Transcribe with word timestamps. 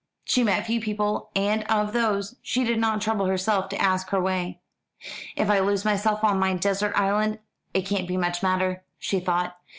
She 0.23 0.43
met 0.43 0.65
few 0.65 0.81
people, 0.81 1.29
and 1.35 1.61
of 1.65 1.93
those 1.93 2.35
she 2.41 2.63
did 2.63 2.79
not 2.79 3.01
trouble 3.01 3.27
herself 3.27 3.69
to 3.69 3.79
ask 3.79 4.09
her 4.09 4.19
way. 4.19 4.59
"If 5.35 5.47
I 5.47 5.59
lose 5.59 5.85
myself 5.85 6.23
on 6.23 6.39
my 6.39 6.55
desert 6.55 6.93
island 6.95 7.37
it 7.75 7.85
can't 7.85 8.09
much 8.09 8.41
matter," 8.41 8.83
she 8.97 9.19
thought. 9.19 9.57